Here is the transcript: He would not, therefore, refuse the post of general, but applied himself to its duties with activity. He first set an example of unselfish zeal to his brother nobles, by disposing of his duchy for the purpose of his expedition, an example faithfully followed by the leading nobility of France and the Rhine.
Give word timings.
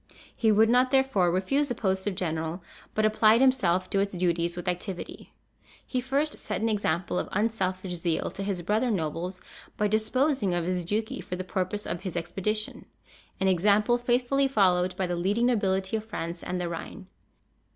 He 0.35 0.51
would 0.51 0.67
not, 0.67 0.89
therefore, 0.89 1.29
refuse 1.29 1.67
the 1.67 1.75
post 1.75 2.07
of 2.07 2.15
general, 2.15 2.63
but 2.95 3.05
applied 3.05 3.39
himself 3.39 3.87
to 3.91 3.99
its 3.99 4.17
duties 4.17 4.57
with 4.57 4.67
activity. 4.67 5.31
He 5.85 6.01
first 6.01 6.39
set 6.39 6.59
an 6.59 6.69
example 6.69 7.19
of 7.19 7.29
unselfish 7.31 7.93
zeal 7.93 8.31
to 8.31 8.41
his 8.41 8.63
brother 8.63 8.89
nobles, 8.89 9.41
by 9.77 9.87
disposing 9.87 10.55
of 10.55 10.65
his 10.65 10.85
duchy 10.85 11.21
for 11.21 11.35
the 11.35 11.43
purpose 11.43 11.85
of 11.85 12.01
his 12.01 12.15
expedition, 12.17 12.85
an 13.39 13.47
example 13.47 13.99
faithfully 13.99 14.47
followed 14.47 14.95
by 14.95 15.05
the 15.05 15.15
leading 15.15 15.45
nobility 15.45 15.95
of 15.97 16.03
France 16.03 16.41
and 16.41 16.59
the 16.59 16.67
Rhine. 16.67 17.05